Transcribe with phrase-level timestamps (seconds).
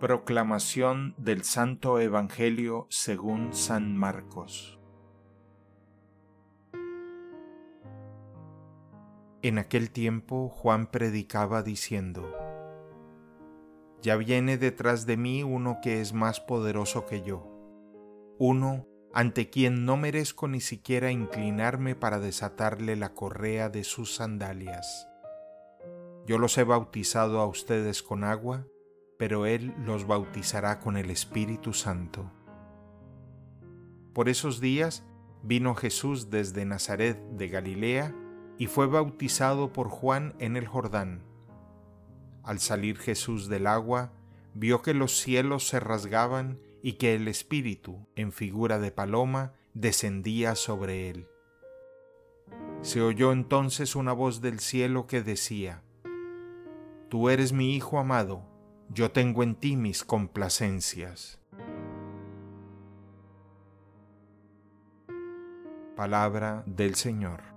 [0.00, 4.80] Proclamación del Santo Evangelio según San Marcos.
[9.40, 12.28] En aquel tiempo Juan predicaba diciendo,
[14.02, 17.48] Ya viene detrás de mí uno que es más poderoso que yo,
[18.36, 25.08] uno ante quien no merezco ni siquiera inclinarme para desatarle la correa de sus sandalias.
[26.26, 28.66] Yo los he bautizado a ustedes con agua,
[29.18, 32.30] pero Él los bautizará con el Espíritu Santo.
[34.12, 35.04] Por esos días
[35.42, 38.14] vino Jesús desde Nazaret de Galilea
[38.58, 41.22] y fue bautizado por Juan en el Jordán.
[42.42, 44.12] Al salir Jesús del agua,
[44.54, 50.54] vio que los cielos se rasgaban y que el Espíritu, en figura de paloma, descendía
[50.54, 51.26] sobre él.
[52.82, 55.82] Se oyó entonces una voz del cielo que decía,
[57.08, 58.53] Tú eres mi Hijo amado,
[58.94, 61.40] yo tengo en ti mis complacencias.
[65.96, 67.53] Palabra del Señor.